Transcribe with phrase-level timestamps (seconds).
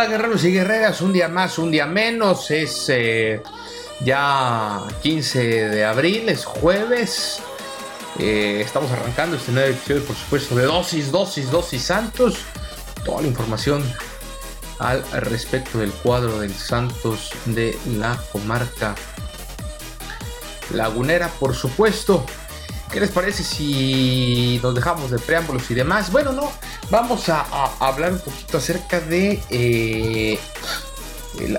[0.00, 3.42] Hola, guerreros y guerreras, un día más, un día menos, es eh,
[4.02, 7.42] ya 15 de abril, es jueves,
[8.18, 12.38] eh, estamos arrancando este nuevo episodio por supuesto de Dosis, Dosis, Dosis Santos,
[13.04, 13.84] toda la información
[14.78, 18.94] al respecto del cuadro del Santos de la comarca
[20.72, 22.24] lagunera, por supuesto.
[22.92, 26.10] ¿Qué les parece si nos dejamos de preámbulos y demás?
[26.10, 26.50] Bueno, no,
[26.90, 27.44] vamos a,
[27.78, 30.40] hablar un poquito acerca de eh,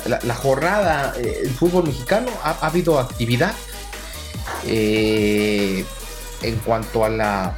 [0.06, 2.30] la, jornada del fútbol mexicano.
[2.44, 3.54] Ha, habido actividad
[4.66, 5.86] eh,
[6.42, 7.58] en cuanto a la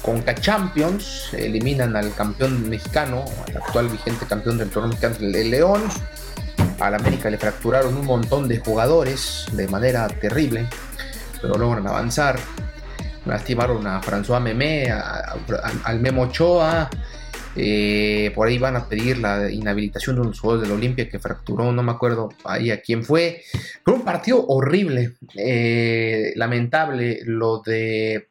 [0.00, 1.34] Conca Champions.
[1.34, 5.82] Eliminan al campeón mexicano, al actual vigente campeón del torneo mexicano, el León.
[6.78, 10.66] Al América le fracturaron un montón de jugadores de manera terrible,
[11.42, 12.40] pero logran avanzar
[13.26, 16.88] lastimaron a François Memé, al Memo Ochoa.
[17.56, 21.18] Eh, por ahí van a pedir la inhabilitación de unos juegos de la Olimpia que
[21.18, 23.42] fracturó, no me acuerdo ahí a quién fue.
[23.84, 28.28] Fue un partido horrible, eh, lamentable lo de.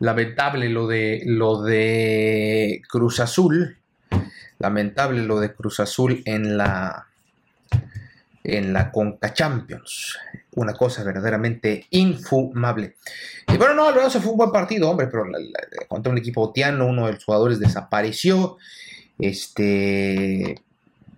[0.00, 3.78] Lamentable lo de lo de Cruz Azul.
[4.58, 7.06] Lamentable lo de Cruz Azul en la
[8.42, 10.18] en la Conca Champions
[10.54, 12.96] una cosa verdaderamente infumable.
[13.48, 15.24] Y bueno, no, se fue un buen partido, hombre, pero
[15.88, 18.58] contra un equipo otiano, uno de los jugadores desapareció.
[19.18, 20.56] Este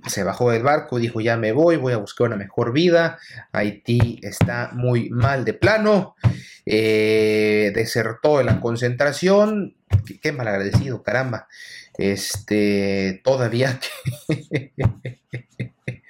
[0.06, 3.18] se bajó del barco, dijo ya me voy, voy a buscar una mejor vida.
[3.52, 6.14] Haití está muy mal de plano.
[6.66, 9.76] Eh, desertó en la concentración.
[10.06, 11.48] Qué, qué mal agradecido, caramba.
[11.96, 13.78] Este, todavía
[14.28, 14.72] que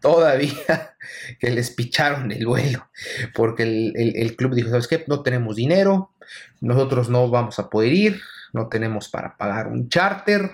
[0.00, 0.96] todavía
[1.40, 2.88] que les picharon el vuelo,
[3.34, 5.04] porque el, club dijo, ¿sabes qué?
[5.06, 6.12] No tenemos dinero,
[6.60, 8.20] nosotros no vamos a poder ir,
[8.52, 10.50] no tenemos para pagar un charter.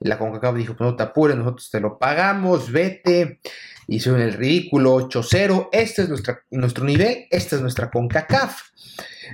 [0.00, 3.40] La CONCACAF dijo, pues no te apures, nosotros te lo pagamos, vete.
[3.86, 5.68] Hicieron el ridículo 8-0.
[5.72, 6.08] Este es
[6.50, 8.60] nuestro nivel, esta es nuestra CONCACAF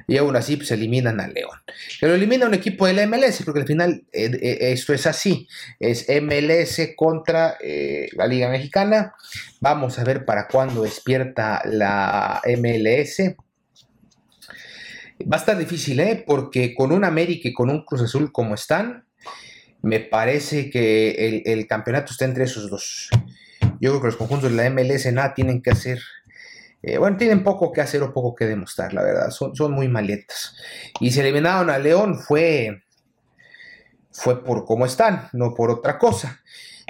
[0.06, 1.58] y aún así pues, eliminan a León.
[1.98, 5.48] Que lo elimina un equipo del MLS, porque al final eh, eh, esto es así,
[5.78, 9.14] es MLS contra eh, la Liga Mexicana.
[9.60, 13.34] Vamos a ver para cuándo despierta la MLS.
[15.20, 16.24] Va a estar difícil, ¿eh?
[16.26, 19.04] porque con un América y con un Cruz Azul como están,
[19.82, 23.10] me parece que el, el campeonato está entre esos dos.
[23.80, 26.00] Yo creo que los conjuntos de la MLS nada tienen que hacer
[26.82, 29.30] eh, bueno, tienen poco que hacer o poco que demostrar, la verdad.
[29.30, 30.56] Son, muy maletas.
[30.98, 32.82] Y si eliminaron a León fue,
[34.10, 36.40] fue por cómo están, no por otra cosa.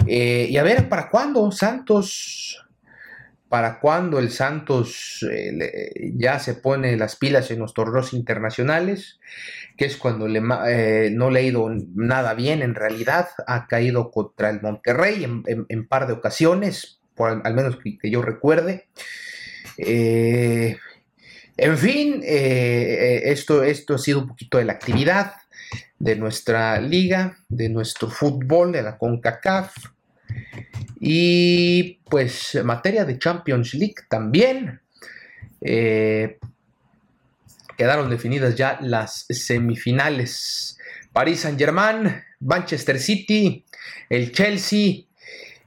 [0.07, 2.65] Eh, y a ver, ¿para cuándo Santos?
[3.49, 9.19] ¿Para cuándo el Santos eh, ya se pone las pilas en los torneos internacionales?
[9.77, 13.27] Que es cuando le, no le ha ido nada bien en realidad.
[13.49, 18.87] Ha caído contra el Monterrey en, en, par de ocasiones, al menos que yo recuerde.
[19.79, 20.77] Eh,
[21.57, 25.35] en fin, eh, esto, esto ha sido un poquito de la actividad
[25.99, 29.75] de nuestra liga, de nuestro fútbol, de la CONCACAF.
[30.99, 34.81] Y pues en materia de Champions League también.
[35.61, 36.39] Eh,
[37.77, 40.79] quedaron definidas ya las semifinales.
[41.13, 43.65] París Saint Germain, Manchester City,
[44.09, 45.05] el Chelsea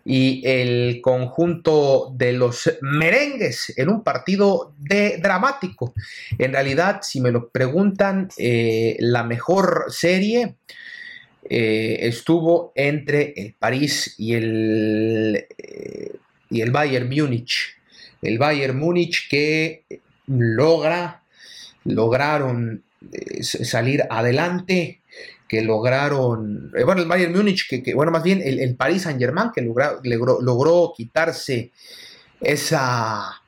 [0.05, 5.93] y el conjunto de los merengues en un partido de dramático.
[6.37, 10.55] En realidad, si me lo preguntan, eh, la mejor serie
[11.49, 16.11] eh, estuvo entre el París y el, eh,
[16.49, 17.75] y el Bayern Múnich.
[18.21, 19.83] El Bayern Múnich que
[20.27, 21.23] logra,
[21.83, 25.01] lograron eh, salir adelante,
[25.53, 29.19] que lograron, eh, bueno, el Bayern Múnich, que, bueno, más bien el, el Paris Saint
[29.19, 31.69] Germain, que logró, logró quitarse
[32.41, 33.39] esa,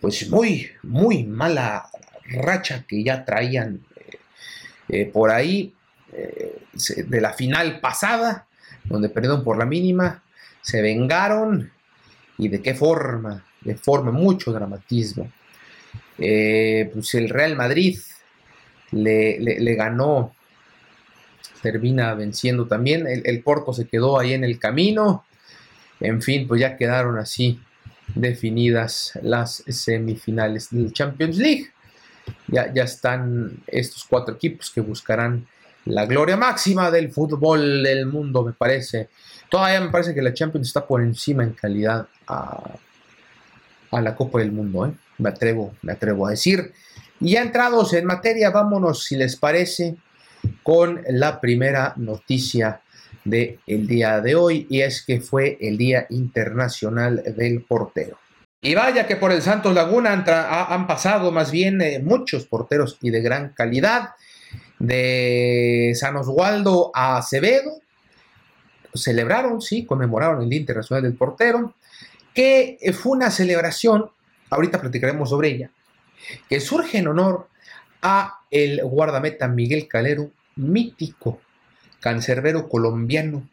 [0.00, 1.90] pues muy, muy mala
[2.24, 3.84] racha que ya traían
[4.88, 5.74] eh, por ahí
[6.10, 8.46] de la final pasada,
[8.84, 10.22] donde perdieron por la mínima,
[10.62, 11.70] se vengaron
[12.38, 15.30] y de qué forma, de forma mucho dramatismo.
[16.16, 17.98] pues el Real Madrid
[18.92, 20.34] le, ganó,
[21.60, 23.06] termina venciendo también.
[23.06, 25.24] El, Porto se quedó ahí en el camino.
[26.00, 27.60] En fin, pues ya quedaron así
[28.14, 31.70] definidas las semifinales del Champions League.
[32.48, 35.46] Ya, ya están estos cuatro equipos que buscarán
[35.84, 39.08] la gloria máxima del fútbol del mundo, me parece.
[39.48, 42.76] Todavía me parece que la Champions está por encima en calidad a,
[43.92, 44.92] a la Copa del Mundo, ¿eh?
[45.18, 46.72] me, atrevo, me atrevo a decir.
[47.20, 49.96] Y ya entrados en materia, vámonos, si les parece,
[50.62, 52.80] con la primera noticia
[53.24, 58.18] del el día de hoy, y es que fue el Día Internacional del Portero.
[58.60, 63.10] Y vaya que por el Santos Laguna han, pasado más bien eh, muchos porteros y
[63.10, 64.10] de gran calidad,
[64.78, 67.80] de San Oswaldo a Acevedo,
[68.94, 71.74] celebraron, sí, conmemoraron el Día Internacional del Portero,
[72.34, 74.10] que fue una celebración,
[74.50, 75.70] ahorita platicaremos sobre ella,
[76.48, 77.48] que surge en honor
[78.02, 81.40] a el guardameta Miguel Calero, mítico
[82.00, 83.48] cancerbero colombiano,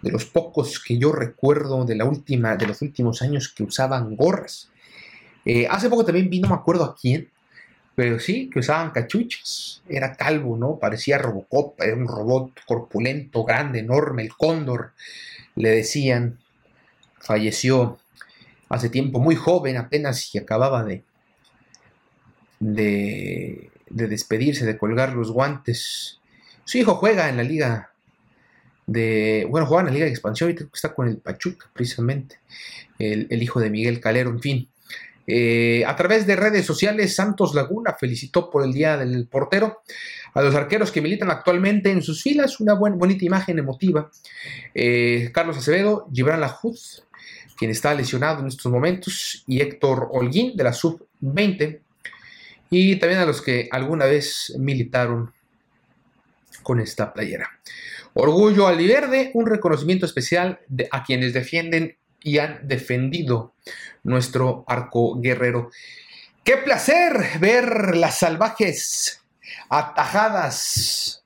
[0.00, 4.16] de los pocos que yo recuerdo de la última, de los últimos años que usaban
[4.16, 4.70] gorras.
[5.44, 7.28] Eh, hace poco también vino, no me acuerdo a quién,
[7.94, 9.82] pero sí, que usaban cachuchas.
[9.88, 10.78] Era calvo, ¿no?
[10.78, 14.92] Parecía Robocop, era un robot corpulento, grande, enorme, el cóndor,
[15.56, 16.38] le decían.
[17.18, 17.98] Falleció
[18.70, 21.04] hace tiempo, muy joven apenas y acababa de,
[22.60, 26.20] de, despedirse, de colgar los guantes.
[26.64, 27.90] Su hijo juega en la liga
[28.86, 32.40] de, bueno, juega en la liga de expansión, ahorita está con el Pachuca precisamente,
[32.98, 34.68] el, hijo de Miguel Calero, en fin.
[35.26, 39.82] Eh, a través de redes sociales, Santos Laguna felicitó por el Día del Portero
[40.34, 44.10] a los arqueros que militan actualmente en sus filas, una buena, bonita imagen emotiva.
[44.74, 47.04] Eh, Carlos Acevedo, Gibran Lajuz,
[47.56, 51.80] quien está lesionado en estos momentos, y Héctor Holguín de la Sub-20,
[52.70, 55.32] y también a los que alguna vez militaron
[56.62, 57.50] con esta playera.
[58.14, 63.54] Orgullo aliverde, un reconocimiento especial a quienes defienden y han defendido
[64.04, 65.70] nuestro arco guerrero.
[66.44, 69.22] Qué placer ver las salvajes
[69.68, 71.24] atajadas,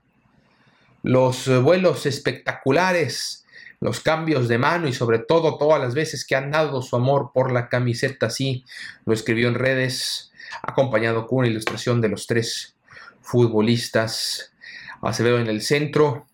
[1.02, 3.44] los vuelos espectaculares,
[3.80, 7.32] los cambios de mano y sobre todo todas las veces que han dado su amor
[7.34, 8.64] por la camiseta, así
[9.04, 12.76] lo escribió en redes acompañado con una ilustración de los tres
[13.20, 14.52] futbolistas.
[15.00, 16.26] Acevedo en el centro,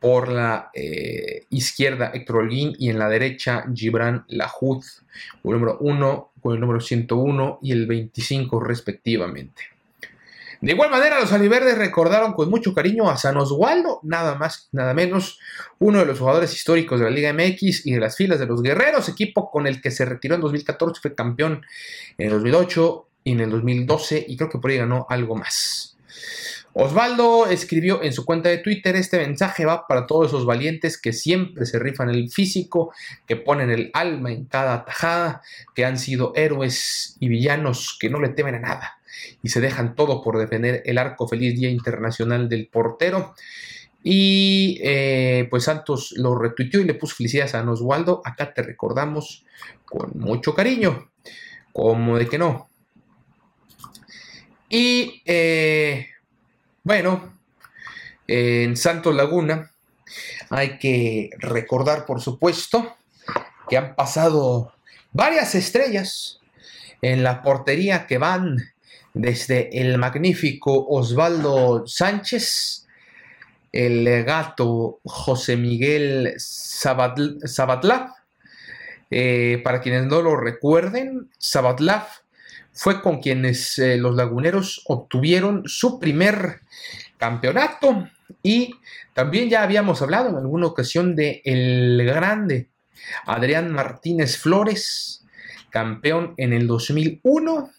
[0.00, 4.84] por la eh, izquierda Héctor Holguín y en la derecha Gibran Lajud,
[5.42, 9.62] con el número 1, con el número 101 y el 25 respectivamente.
[10.60, 14.92] De igual manera, los aliverdes recordaron con mucho cariño a San Oswaldo, nada más, nada
[14.92, 15.38] menos,
[15.78, 18.60] uno de los jugadores históricos de la Liga MX y de las filas de los
[18.60, 21.64] Guerreros, equipo con el que se retiró en 2014, fue campeón
[22.18, 25.96] en 2008 en el 2012 y creo que por ahí ganó algo más.
[26.72, 31.12] Osvaldo escribió en su cuenta de Twitter, este mensaje va para todos esos valientes que
[31.12, 32.92] siempre se rifan el físico,
[33.26, 35.42] que ponen el alma en cada tajada,
[35.74, 38.98] que han sido héroes y villanos que no le temen a nada
[39.42, 43.34] y se dejan todo por defender el arco feliz Día Internacional del Portero.
[44.02, 48.22] Y eh, pues Santos lo retuiteó y le puso felicidades a Osvaldo.
[48.24, 49.44] Acá te recordamos
[49.84, 51.10] con mucho cariño.
[51.72, 52.67] Como de que no,
[54.68, 56.08] y eh,
[56.82, 57.38] bueno,
[58.26, 59.70] en Santos Laguna
[60.50, 62.96] hay que recordar, por supuesto,
[63.68, 64.72] que han pasado
[65.12, 66.40] varias estrellas
[67.02, 68.72] en la portería que van
[69.14, 72.86] desde el magnífico Osvaldo Sánchez,
[73.72, 78.12] el gato José Miguel Sabatlav.
[79.10, 82.06] Eh, para quienes no lo recuerden, Sabatlav
[82.78, 86.60] fue con quienes eh, los laguneros obtuvieron su primer
[87.16, 88.08] campeonato
[88.40, 88.76] y
[89.14, 92.68] también ya habíamos hablado en alguna ocasión de el grande
[93.26, 95.24] Adrián Martínez Flores,
[95.70, 97.70] campeón en el 2001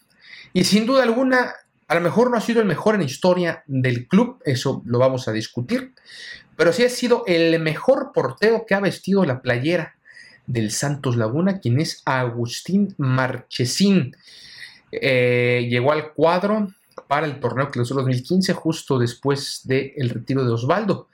[0.52, 1.54] y sin duda alguna
[1.88, 4.98] a lo mejor no ha sido el mejor en la historia del club, eso lo
[4.98, 5.94] vamos a discutir,
[6.56, 9.96] pero sí ha sido el mejor portero que ha vestido la playera
[10.46, 14.14] del Santos Laguna, quien es Agustín Marchesín,
[14.92, 16.68] eh, llegó al cuadro
[17.06, 21.08] para el torneo clausura 2015, justo después del retiro de Osvaldo.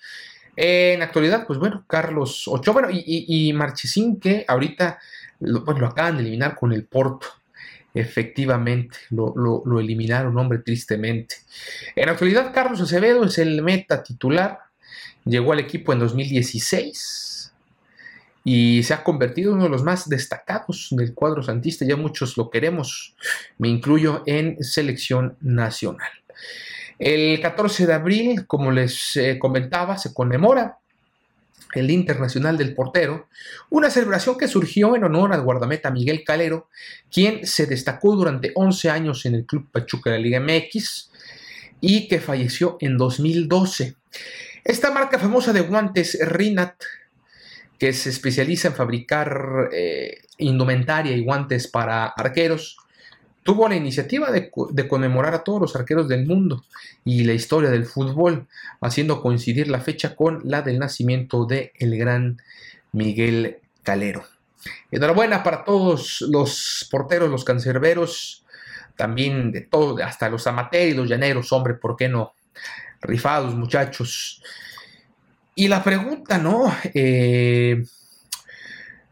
[0.57, 4.99] en actualidad, pues bueno, Carlos Ochoa, bueno, y, Marchesín, que ahorita
[5.41, 7.27] lo, lo acaban de eliminar con el Porto.
[7.95, 11.37] Efectivamente, lo, lo, eliminaron, hombre, tristemente.
[11.95, 14.59] En actualidad, Carlos Acevedo es el meta titular.
[15.25, 17.46] Llegó al equipo en 2016
[18.49, 21.85] y se ha convertido en uno de los más destacados del cuadro santista.
[21.85, 23.17] Ya muchos lo queremos,
[23.59, 26.13] me incluyo en selección nacional.
[26.97, 30.79] El 14 de abril, como les eh, comentaba, se conmemora
[31.75, 33.27] el Internacional del Portero,
[33.69, 36.69] una celebración que surgió en honor al guardameta Miguel Calero,
[37.11, 41.11] quien se destacó durante 11 años en el Club Pachuca de la Liga MX
[41.81, 43.97] y que falleció en 2012.
[44.63, 46.77] Esta marca famosa de guantes Rinat
[47.79, 52.79] que se especializa en fabricar eh, indumentaria y guantes para arqueros,
[53.43, 54.51] tuvo la iniciativa de,
[54.89, 56.65] conmemorar a todos los arqueros del mundo
[57.05, 58.49] y la historia del fútbol,
[58.81, 62.43] haciendo coincidir la fecha con la del nacimiento de el gran
[62.93, 64.25] Miguel Calero.
[64.91, 68.45] Enhorabuena para todos los porteros, los cancerberos,
[68.97, 72.35] también de todo, hasta los amateurs y los llaneros, hombre, ¿por qué no?
[73.01, 74.43] Rifados, muchachos.
[75.59, 76.71] Y la pregunta, ¿no?
[76.93, 77.83] Eh,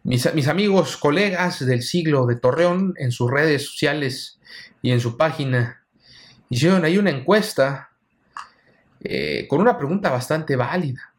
[0.02, 4.38] mis, amigos, colegas del siglo de Torreón, en sus redes sociales
[4.82, 5.86] y en su página,
[6.50, 7.88] hicieron ahí una encuesta
[9.00, 11.14] eh, con una pregunta bastante válida.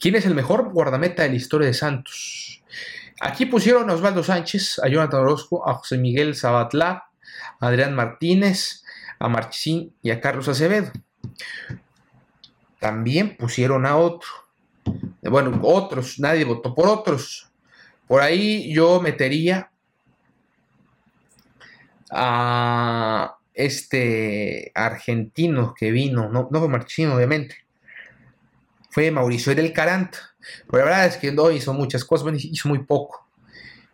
[0.00, 2.62] ¿Quién es el mejor guardameta de la historia de Santos?
[3.20, 7.10] Aquí pusieron a Osvaldo Sánchez, a Jonathan Orozco, a José Miguel Sabatlá,
[7.60, 8.84] a Adrián Martínez,
[9.18, 10.90] a Marchesín y a Carlos Acevedo.
[12.80, 14.30] También pusieron a otro,
[15.22, 17.50] bueno, otros, nadie votó por otros.
[18.06, 19.70] Por ahí yo metería
[22.10, 27.56] a este argentino que vino, no, no fue Marchino, obviamente,
[28.90, 30.14] fue Mauricio del Carant.
[30.70, 33.26] Pero la verdad es que no hizo muchas cosas, bueno, hizo muy poco,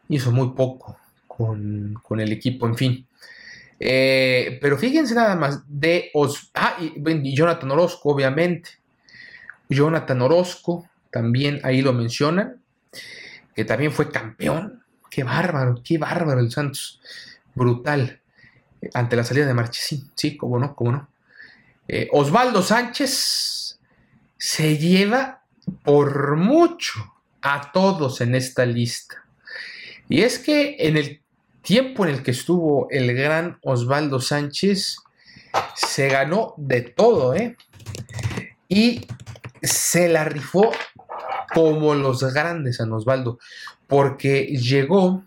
[0.08, 3.06] hizo muy poco con, el equipo, en fin.
[3.78, 8.70] Eh, pero fíjense nada más de Os ah, y Jonathan Orozco, obviamente.
[9.68, 12.60] Jonathan Orozco, también ahí lo mencionan,
[13.54, 14.82] que también fue campeón.
[15.10, 17.00] Qué bárbaro, qué bárbaro el Santos.
[17.54, 18.20] Brutal.
[18.94, 20.10] Ante la salida de Marchesín.
[20.14, 21.08] Sí, cómo no, cómo no.
[21.88, 23.78] Eh, Osvaldo Sánchez
[24.36, 25.42] se lleva
[25.82, 29.24] por mucho a todos en esta lista.
[30.08, 31.22] Y es que en el
[31.62, 34.98] tiempo en el que estuvo el gran Osvaldo Sánchez,
[35.74, 37.56] se ganó de todo, ¿eh?
[38.68, 39.06] Y
[39.62, 40.70] se la rifó
[41.58, 43.40] como los grandes San Osvaldo,
[43.88, 45.24] porque llegó,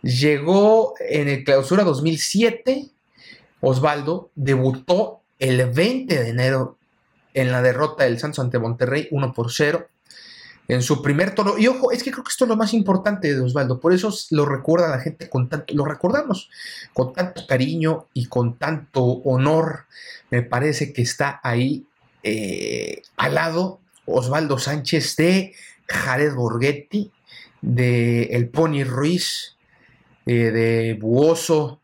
[0.00, 2.88] llegó en el clausura 2007,
[3.60, 6.78] Osvaldo debutó el 20 de enero
[7.34, 9.88] en la derrota del Santos ante Monterrey 1 por 0
[10.68, 11.58] en su primer tono.
[11.58, 14.14] Y ojo, es que creo que esto es lo más importante de Osvaldo, por eso
[14.30, 16.48] lo recuerda la gente con tanto, lo recordamos
[16.92, 19.86] con tanto cariño y con tanto honor.
[20.30, 21.86] Me parece que está ahí
[22.22, 23.80] eh, al lado
[24.12, 25.54] Osvaldo Sánchez de
[25.86, 27.10] Jared Borghetti,
[27.60, 29.56] de El Pony Ruiz,
[30.26, 31.80] eh, de Buoso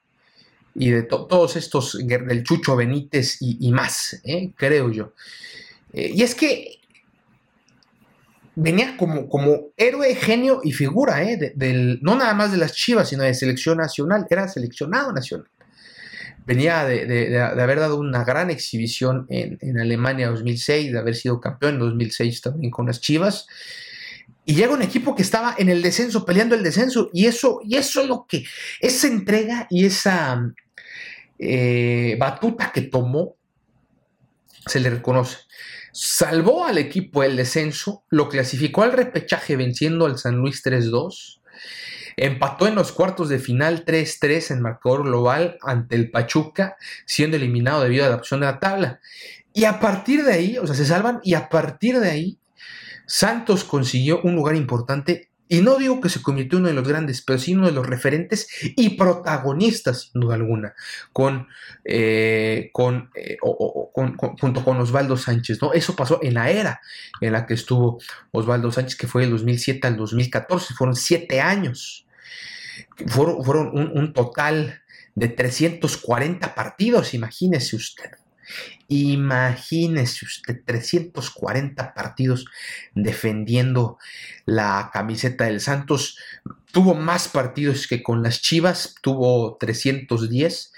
[0.74, 5.12] y de todos estos, del Chucho Benítez y, más, eh, creo yo.
[5.92, 6.80] y es que
[8.54, 11.16] venía como, como héroe, genio y figura,
[11.54, 15.48] del, no nada más de las Chivas, sino de selección nacional, era seleccionado nacional
[16.46, 21.74] venía de, haber dado una gran exhibición en, en, Alemania 2006, de haber sido campeón
[21.74, 23.46] en 2006 también con las Chivas.
[24.44, 27.10] Y llega un equipo que estaba en el descenso, peleando el descenso.
[27.12, 28.44] Y eso, y eso es lo que,
[28.80, 30.54] esa entrega y esa
[31.40, 33.34] eh, batuta que tomó,
[34.66, 35.38] se le reconoce.
[35.92, 41.40] Salvó al equipo el descenso, lo clasificó al repechaje venciendo al San Luis 3-2
[42.18, 47.82] Empató en los cuartos de final 3-3 en marcador global ante el Pachuca, siendo eliminado
[47.82, 49.00] debido a la opción de la tabla.
[49.52, 52.38] Y a partir de ahí, o sea, se salvan y a partir de ahí,
[53.06, 55.30] Santos consiguió un lugar importante.
[55.48, 57.72] Y no digo que se convirtió en uno de los grandes, pero sí uno de
[57.72, 60.74] los referentes y protagonistas, sin duda alguna,
[61.12, 61.46] con,
[61.84, 65.60] eh, con, eh, junto con Osvaldo Sánchez.
[65.62, 65.72] ¿no?
[65.72, 66.80] Eso pasó en la era
[67.20, 68.00] en la que estuvo
[68.32, 72.05] Osvaldo Sánchez, que fue del 2007 al 2014, fueron siete años
[73.06, 74.82] fueron, un, total
[75.14, 78.10] de 340 partidos, imagínese usted.
[78.88, 82.46] Imagínese usted 340 partidos
[82.94, 83.98] defendiendo
[84.44, 86.18] la camiseta del Santos.
[86.70, 90.72] Tuvo más partidos que con las Chivas, tuvo 310.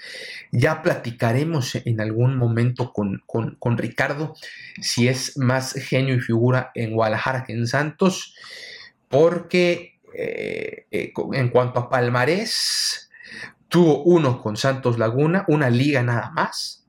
[0.51, 4.33] Ya platicaremos en algún momento con, con Ricardo
[4.81, 8.33] si es más genio y figura en Guadalajara que en Santos,
[9.09, 13.09] porque eh, eh, en cuanto a palmarés,
[13.67, 16.87] tuvo uno con Santos Laguna, una liga nada más,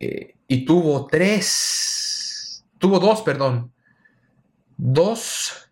[0.00, 3.72] eh, y tuvo tres, tuvo dos, perdón,
[4.76, 5.70] dos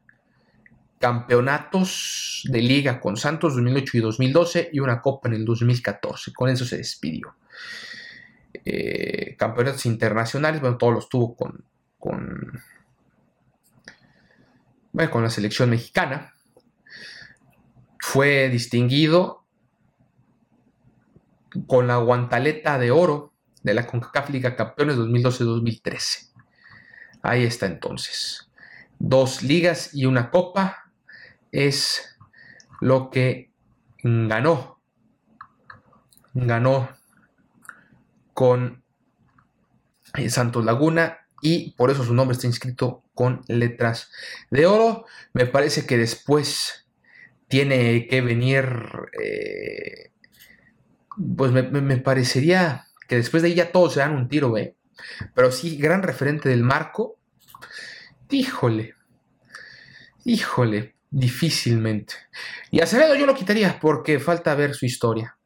[0.98, 6.32] campeonatos de liga con Santos 2008 y 2012 y una copa en el 2014.
[6.32, 7.36] Con eso se despidió.
[9.36, 11.62] campeonatos internacionales, bueno, todos los tuvo con,
[11.98, 12.62] con
[15.10, 16.34] con la selección mexicana.
[17.98, 19.44] Fue distinguido
[21.66, 23.32] con la guantaleta de oro
[23.62, 26.30] de la CONCACAF Liga Campeones 2012-2013.
[27.22, 28.50] Ahí está entonces.
[28.98, 30.92] Dos ligas y una copa
[31.50, 32.16] es
[32.80, 33.50] lo que
[34.02, 34.80] ganó.
[36.34, 36.90] Ganó
[38.32, 38.84] con
[40.28, 44.10] Santos Laguna y por eso su nombre está inscrito con letras
[44.50, 45.06] de oro.
[45.32, 46.86] Me parece que después
[47.48, 48.64] tiene que venir,
[49.20, 50.12] eh,
[51.36, 54.76] pues me, parecería que después de ahí ya todos se dan un tiro, ¿eh?
[55.34, 57.18] Pero sí, gran referente del marco.
[58.30, 58.94] Híjole,
[60.24, 62.14] híjole, difícilmente.
[62.70, 65.36] Y Acevedo yo lo quitaría porque falta ver su historia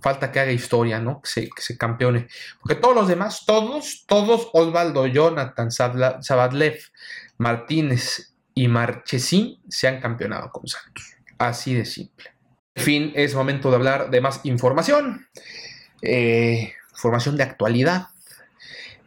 [0.00, 1.20] falta que haga historia, ¿no?
[1.22, 2.28] Que se, se campeone.
[2.60, 6.78] Porque todos los demás, todos, todos, Osvaldo, Jonathan, Sabadlev,
[7.38, 11.16] Martínez y Marchesín se han campeonado con Santos.
[11.38, 12.30] Así de simple.
[12.74, 15.26] En fin, es momento de hablar de más información.
[16.02, 18.08] Eh, información de actualidad.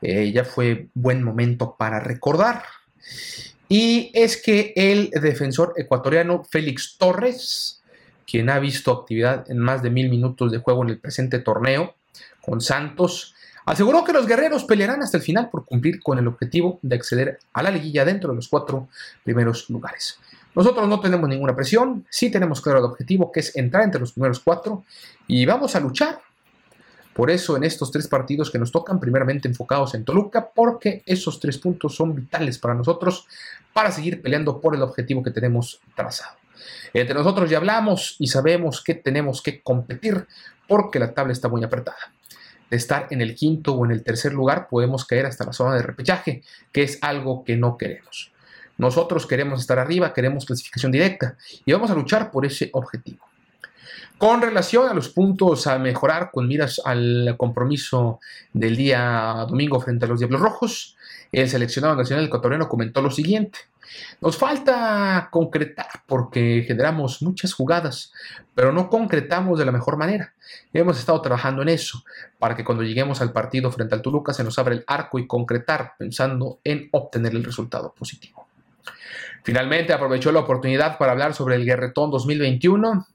[0.02, 2.64] Eh, ya fue buen momento para recordar.
[3.70, 7.83] Y es que el defensor ecuatoriano Félix Torres
[8.26, 11.96] quien ha visto actividad en más de mil minutos de juego en el presente torneo
[12.42, 16.80] con Santos, aseguró que los guerreros pelearán hasta el final por cumplir con el objetivo
[16.82, 18.88] de acceder a la liguilla dentro de los cuatro
[19.24, 20.20] primeros lugares.
[20.56, 24.14] Nosotros no tenemos ninguna presión, sí tenemos claro el objetivo que es entrar entre los
[24.14, 24.84] primeros cuatro
[25.28, 26.20] y vamos a luchar.
[27.14, 31.40] Por eso en estos tres partidos que nos tocan, primeramente enfocados en Toluca, porque esos
[31.40, 33.28] tres puntos son vitales para nosotros
[33.72, 36.43] para seguir peleando por el objetivo que tenemos trazado.
[36.94, 40.28] Entre nosotros ya hablamos y sabemos que tenemos que competir
[40.68, 42.14] porque la tabla está muy apretada.
[42.70, 45.76] De estar en el quinto o en el tercer lugar podemos caer hasta la zona
[45.76, 48.32] de repechaje, que es algo que no queremos.
[48.78, 53.26] Nosotros queremos estar arriba, queremos clasificación directa y vamos a luchar por ese objetivo.
[54.18, 58.20] Con relación a los puntos a mejorar con miras al compromiso
[58.54, 60.96] del día domingo frente a los Diablos Rojos,
[61.34, 63.60] el seleccionado nacional ecuatoriano comentó lo siguiente.
[64.22, 68.14] Nos falta concretar porque generamos muchas jugadas,
[68.56, 70.34] pero no concretamos de la mejor manera.
[70.72, 72.04] Hemos estado trabajando en eso
[72.40, 75.28] para que cuando lleguemos al partido frente al Toluca se nos abra el arco y
[75.28, 78.48] concretar pensando en obtener el resultado positivo.
[79.44, 83.08] Finalmente aprovechó la oportunidad para hablar sobre el Guerretón 2021,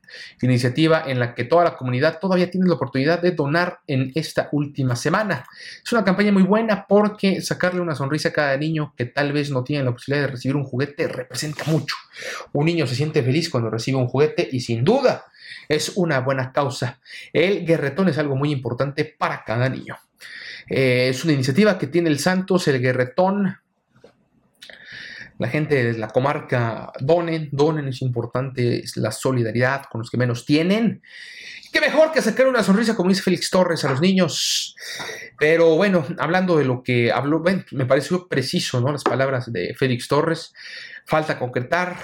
[0.42, 4.50] iniciativa en la que toda la comunidad todavía tiene la oportunidad de donar en esta
[4.52, 5.46] última semana.
[5.82, 9.50] Es una campaña muy buena porque sacarle una sonrisa a cada niño que tal vez
[9.50, 11.96] no tiene la posibilidad de recibir un juguete representa mucho.
[12.52, 15.24] Un niño se siente feliz cuando recibe un juguete y sin duda
[15.66, 17.00] es una buena causa.
[17.32, 19.96] El Guerretón es algo muy importante para cada niño.
[20.68, 23.56] Eh, es una iniciativa que tiene el Santos, el Guerretón,
[25.38, 30.44] la gente de la comarca donen, donen, es importante la solidaridad con los que menos
[30.44, 31.02] tienen.
[31.72, 34.74] Qué mejor que sacar una sonrisa, como dice Félix Torres, a los niños.
[35.38, 38.90] Pero bueno, hablando de lo que habló, me pareció preciso, ¿no?
[38.90, 40.52] Las palabras de Félix Torres.
[41.04, 41.96] Falta concretar,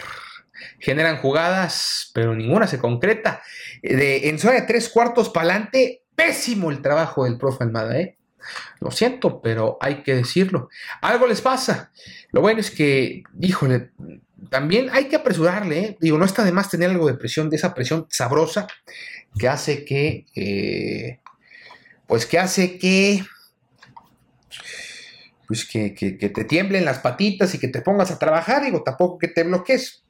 [0.79, 3.43] generan jugadas, pero ninguna se concreta.
[3.83, 8.17] En zona de tres cuartos para adelante, pésimo el trabajo del profe Almada, ¿eh?
[8.81, 10.69] Lo siento, pero hay que decirlo.
[11.01, 11.91] Algo les pasa.
[12.33, 13.91] Lo bueno es que, híjole,
[14.51, 15.79] también hay que apresurarle.
[15.79, 15.97] ¿eh?
[16.01, 18.67] Digo, no está de más tener algo de presión, de esa presión sabrosa
[19.39, 21.21] que hace que, eh,
[22.07, 23.25] pues que hace que,
[25.47, 28.65] pues que, que, te tiemblen las patitas y que te pongas a trabajar.
[28.65, 30.05] Digo, tampoco que te bloques.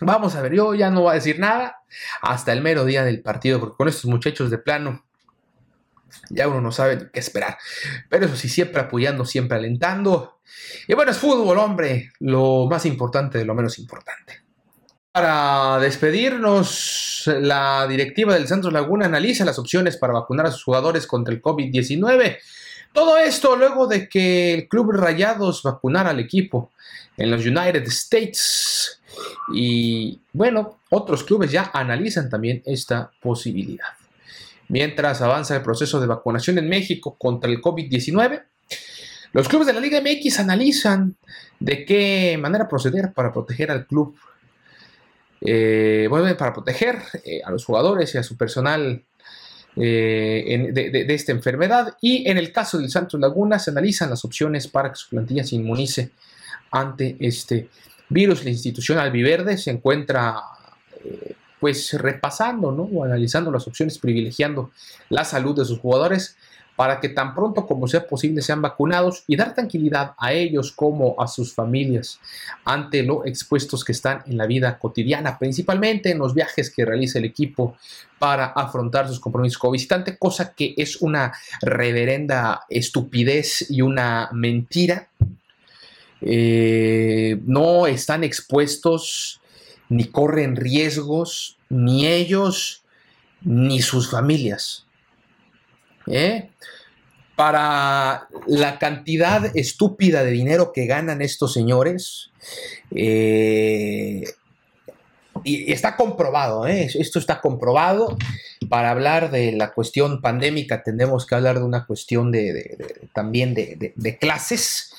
[0.00, 1.82] Vamos a ver, yo ya no voy a decir nada
[2.22, 5.04] hasta el mero día del partido, porque con estos muchachos de plano
[6.30, 7.58] ya uno no sabe qué esperar.
[8.08, 10.40] Pero eso sí, siempre apoyando, siempre alentando.
[10.86, 14.42] Y bueno, es fútbol, hombre, lo más importante de lo menos importante.
[15.12, 21.06] Para despedirnos, la directiva del Santos Laguna analiza las opciones para vacunar a sus jugadores
[21.06, 22.38] contra el COVID-19.
[22.92, 26.70] Todo esto luego de que el Club Rayados vacunara al equipo
[27.16, 29.00] en los United States.
[29.54, 34.01] Y bueno, otros clubes ya analizan también esta posibilidad.
[34.72, 38.42] Mientras avanza el proceso de vacunación en México contra el COVID-19,
[39.34, 41.14] los clubes de la Liga MX analizan
[41.60, 44.16] de qué manera proceder para proteger al club,
[45.42, 46.08] eh,
[46.38, 49.04] para proteger eh, a los jugadores y a su personal
[49.76, 51.98] eh, de, esta enfermedad.
[52.00, 55.44] Y en el caso del Santos Laguna se analizan las opciones para que su plantilla
[55.44, 56.12] se inmunice
[56.70, 57.68] ante este
[58.08, 58.42] virus.
[58.42, 60.40] La institución albiverde se encuentra
[61.62, 64.72] pues repasando o analizando las opciones, privilegiando
[65.10, 66.36] la salud de sus jugadores
[66.74, 71.14] para que tan pronto como sea posible sean vacunados y dar tranquilidad a ellos como
[71.22, 72.18] a sus familias
[72.64, 77.20] ante lo expuestos que están en la vida cotidiana, principalmente en los viajes que realiza
[77.20, 77.76] el equipo
[78.18, 85.06] para afrontar sus compromisos como visitante, cosa que es una reverenda estupidez y una mentira.
[86.20, 89.41] Eh, no están expuestos
[89.92, 92.82] ni corren riesgos, ni ellos,
[93.42, 94.86] ni sus familias.
[96.06, 96.48] ¿eh?
[97.36, 102.30] Para la cantidad estúpida de dinero que ganan estos señores,
[102.90, 104.24] eh,
[105.44, 106.88] y está comprobado, ¿eh?
[106.94, 108.16] esto está comprobado.
[108.70, 113.92] Para hablar de la cuestión pandémica tenemos que hablar de una cuestión de, también de,
[113.94, 114.94] de, clases.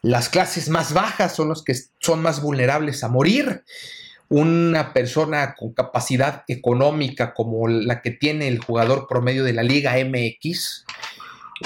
[0.00, 3.64] Las clases más bajas son los que son más vulnerables a morir
[4.32, 9.92] una persona con capacidad económica como la que tiene el jugador promedio de la Liga
[10.02, 10.86] MX,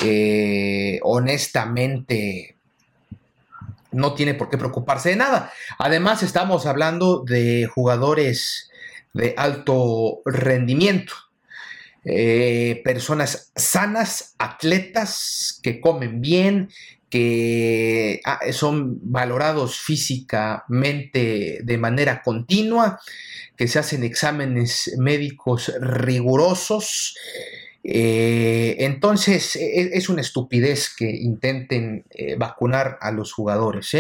[0.03, 2.57] eh, honestamente
[3.93, 5.53] no tiene por qué preocuparse de nada.
[5.79, 8.69] Además, estamos hablando de jugadores
[9.15, 11.15] de alto rendimiento.
[12.09, 16.69] Eh, personas sanas, atletas que comen bien,
[17.11, 23.01] que ah, son valorados físicamente de manera continua,
[23.57, 27.17] que se hacen exámenes médicos rigurosos.
[27.83, 33.91] Eh, entonces e, es, una estupidez que intenten eh, vacunar a los jugadores.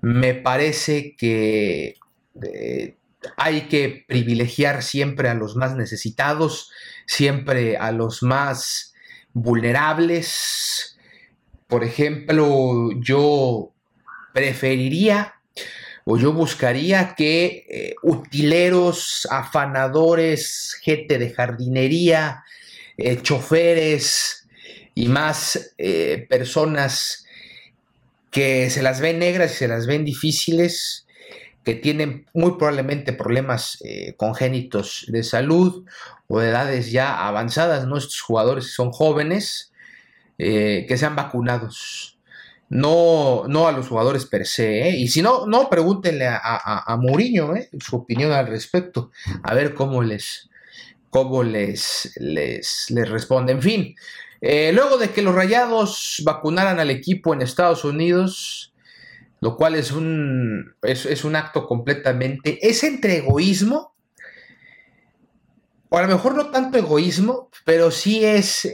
[0.00, 1.96] Me parece que
[3.36, 6.70] hay que privilegiar siempre a los más necesitados,
[7.06, 8.94] siempre a los más
[9.32, 10.96] vulnerables,
[11.68, 13.72] por ejemplo, yo
[14.32, 15.34] preferiría
[16.04, 22.44] o yo buscaría que eh, utileros, afanadores, gente de jardinería,
[22.96, 24.46] eh, choferes
[24.94, 27.26] y más eh, personas
[28.30, 31.05] que se las ven negras y se las ven difíciles,
[31.66, 33.82] que tienen muy probablemente problemas
[34.16, 35.84] congénitos de salud
[36.28, 39.72] o de edades ya avanzadas, nuestros jugadores son jóvenes,
[40.38, 42.18] eh, que sean vacunados.
[42.68, 44.88] No, no a los jugadores per se.
[44.88, 44.96] ¿eh?
[44.96, 47.70] Y si no, no, pregúntenle a, a, a Mourinho ¿eh?
[47.78, 49.10] su opinión al respecto.
[49.44, 50.50] A ver cómo les,
[51.10, 53.52] cómo les, les, les responde.
[53.52, 53.94] En fin,
[54.40, 58.72] luego de que los rayados vacunaran al equipo en Estados Unidos,
[59.40, 63.94] lo cual es un, es, un acto completamente, es entre egoísmo,
[65.88, 68.66] o a lo mejor no tanto egoísmo, pero sí es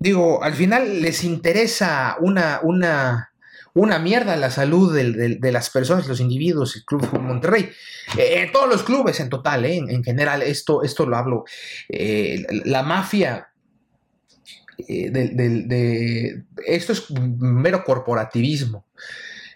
[0.00, 3.30] digo, al final les interesa una, una,
[3.74, 7.70] una mierda la salud de, las personas, los individuos, el Club Monterrey.
[8.18, 11.44] Eh, todos los clubes en total, eh, en, general, esto, esto lo hablo.
[11.88, 13.46] Eh, la mafia.
[14.86, 18.84] De, esto es mero corporativismo.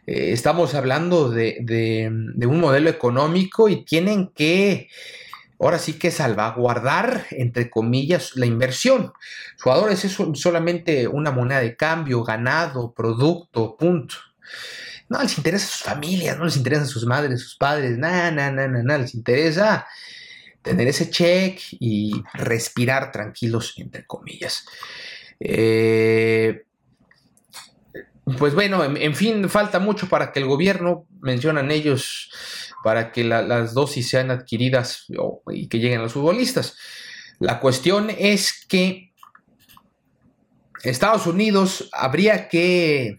[0.06, 2.08] estamos hablando de,
[2.46, 4.88] un modelo económico y tienen que
[5.58, 9.12] ahora sí que salvaguardar, entre comillas, la inversión.
[9.60, 14.16] Jugadores es solamente una moneda de cambio, ganado, producto, punto.
[15.08, 18.50] No les interesa sus familias, no les interesa a sus madres, sus padres, nada, nada,
[18.50, 19.86] nada, nada, les interesa
[20.64, 24.64] tener ese check y respirar tranquilos, entre comillas.
[25.40, 26.64] Eh,
[28.38, 32.30] pues bueno, en, fin, falta mucho para que el gobierno, mencionan ellos,
[32.82, 35.06] para que las dosis sean adquiridas
[35.50, 36.76] y que lleguen a los futbolistas.
[37.38, 39.12] La cuestión es que
[40.82, 43.18] Estados Unidos habría que,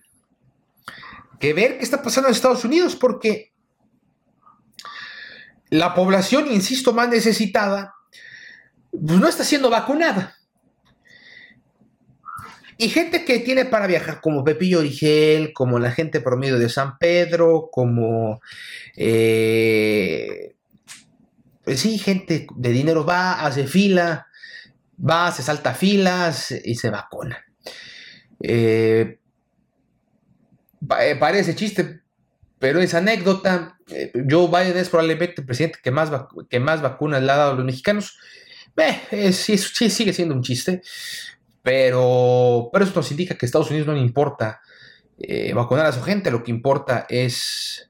[1.40, 3.54] que ver qué está pasando en Estados Unidos porque
[5.70, 7.96] la población, insisto, más necesitada,
[8.92, 10.35] pues no está siendo vacunada.
[12.78, 16.98] Y gente que tiene para viajar, como Pepillo Origel, como la gente promedio de San
[16.98, 18.42] Pedro, como...
[18.98, 20.56] Eh,
[21.66, 24.28] pues sí, gente de dinero va, hace fila,
[24.98, 27.44] va, se salta filas y se vacuna.
[28.40, 29.18] Eh,
[31.02, 32.02] eh, parece chiste,
[32.60, 33.80] pero es anécdota.
[33.88, 36.12] Eh, Joe Biden es probablemente el presidente que más,
[36.50, 38.20] que más vacunas le ha dado a los mexicanos.
[39.32, 40.84] sí, sí, sigue siendo un chiste,
[41.66, 44.62] pero, pero eso nos indica que a Estados Unidos no le importa
[45.54, 47.90] vacunar a su gente, lo que importa es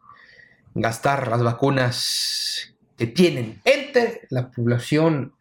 [0.73, 5.35] gastar las vacunas que tienen entre la población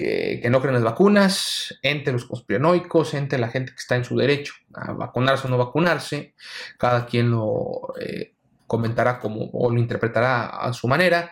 [0.00, 4.16] que, no creen las vacunas, entre los conspiranoicos, entre la gente que está en su
[4.16, 6.34] derecho a vacunarse o no vacunarse.
[6.78, 8.32] Cada quien lo eh,
[8.66, 11.30] comentará como o lo interpretará a su manera.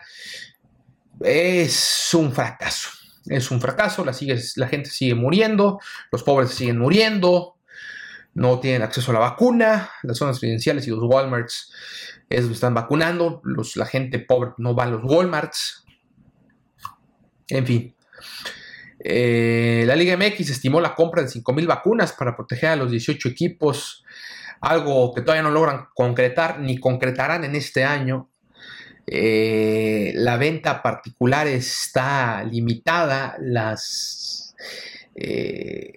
[1.19, 2.89] Es un fracaso.
[3.29, 4.13] Es un fracaso, la,
[4.55, 5.79] la gente sigue muriendo,
[6.11, 7.55] los pobres siguen muriendo,
[8.33, 11.71] no tienen acceso a la vacuna, las zonas residenciales y los Walmarts
[12.29, 15.85] es están vacunando, los, la gente pobre no va a los Walmarts.
[17.47, 17.95] En fin.
[19.03, 23.29] Eh, la Liga MX estimó la compra de 5.000 vacunas para proteger a los 18
[23.29, 24.03] equipos,
[24.61, 28.29] algo que todavía no logran concretar ni concretarán en este año.
[29.11, 33.37] Eh, la venta particular está limitada,
[35.15, 35.93] eh,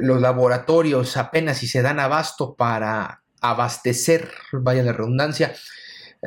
[0.00, 5.54] los laboratorios apenas si se dan abasto para abastecer, vaya la redundancia,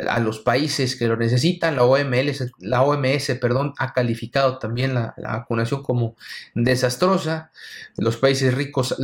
[0.07, 1.75] a los países que lo necesitan.
[1.75, 3.37] La OMS,
[3.77, 6.15] ha calificado también la, vacunación como
[6.53, 7.51] desastrosa.
[7.97, 8.95] Los países ricos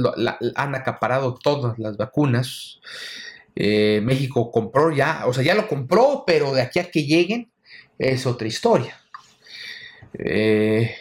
[0.56, 2.80] han acaparado todas las vacunas.
[3.56, 7.50] Eh, México compró ya, o sea, ya lo compró, pero de aquí a que lleguen
[7.98, 9.00] es otra historia.
[10.14, 10.94] Eh,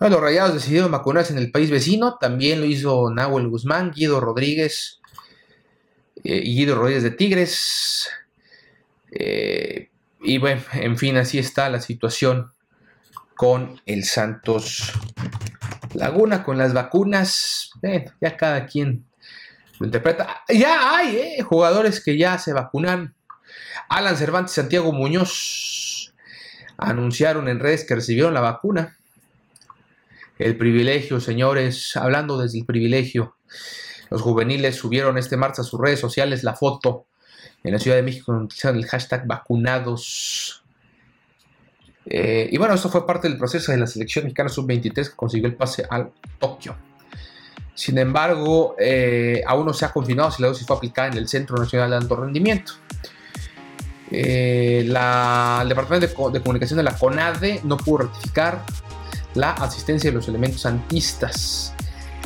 [0.00, 5.00] los rayados decidieron vacunarse en el país vecino, también lo hizo Nahuel Guzmán, Guido Rodríguez
[6.24, 8.08] eh, y Guido Rodríguez de Tigres.
[10.20, 12.50] Y bueno, en fin, así está la situación
[13.36, 14.92] con el Santos
[15.94, 17.70] Laguna, con las vacunas.
[18.20, 19.07] ya cada quien
[19.78, 20.42] lo interpreta.
[20.48, 23.14] Ya hay eh, jugadores que ya se vacunan.
[23.88, 26.12] Alan Cervantes y Santiago Muñoz
[26.76, 28.96] anunciaron en redes que recibieron la vacuna.
[30.38, 33.36] El privilegio, señores, hablando desde el privilegio,
[34.10, 37.06] los juveniles subieron este martes a sus redes sociales la foto
[37.64, 40.62] en la Ciudad de México utilizaron el hashtag vacunados.
[42.06, 45.48] Eh, y bueno, esto fue parte del proceso de la selección mexicana sub-23 que consiguió
[45.48, 46.87] el pase al Tokio.
[47.78, 51.28] Sin embargo, eh, aún no se ha confirmado si la dosis fue aplicada en el
[51.28, 52.72] Centro Nacional de Alto Rendimiento.
[54.10, 58.64] Eh, el Departamento de, Comunicación de la CONADE no pudo ratificar
[59.34, 61.72] la asistencia de los elementos antistas.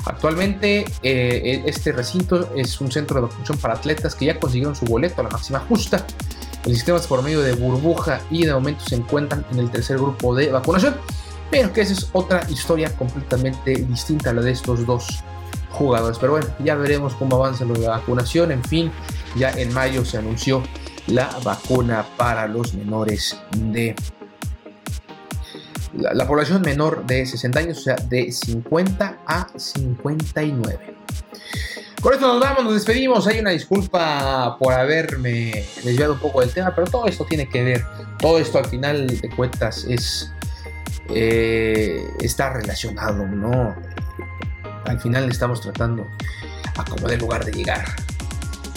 [0.06, 4.86] Actualmente eh, este recinto es un centro de vacunación para atletas que ya consiguieron su
[4.86, 6.06] boleto a la máxima justa.
[6.64, 9.98] El sistema es por medio de burbuja y de momento se encuentran en el tercer
[9.98, 10.96] grupo de vacunación,
[11.50, 15.22] pero que esa es otra historia completamente distinta a la de estos dos
[15.72, 16.18] jugadores.
[16.18, 18.52] Pero bueno, ya veremos cómo avanza la vacunación.
[18.52, 18.90] En fin,
[19.36, 20.62] ya en mayo se anunció
[21.06, 23.94] la vacuna para los menores de
[25.94, 30.96] la, población menor de 60 años, o sea, de 50 a 59.
[32.00, 33.26] Con esto nos vamos, nos despedimos.
[33.26, 37.62] Hay una disculpa por haberme desviado un poco del tema, pero todo esto tiene que
[37.62, 37.84] ver,
[38.18, 40.32] todo esto al final de cuentas es
[41.10, 43.76] eh, está relacionado, ¿no?
[44.92, 46.06] Al final estamos tratando
[46.76, 47.84] a como de lugar de llegar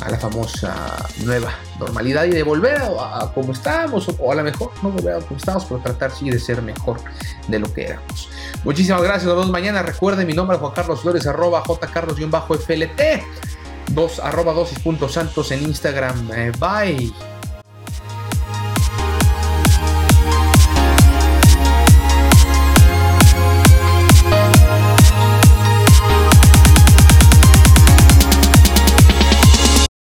[0.01, 4.71] a la famosa nueva normalidad y de volver a, como estábamos, o, a lo mejor
[4.81, 6.99] no volver a como estábamos, pero tratar sí de ser mejor
[7.49, 8.29] de lo que éramos.
[8.63, 9.83] Muchísimas gracias, nos vemos mañana.
[9.83, 13.23] Recuerden, mi nombre es Juan Carlos Flores, arroba jcarlos-flt,
[13.91, 16.31] dos arroba dosis punto santos en Instagram.
[16.33, 17.34] Eh, bye.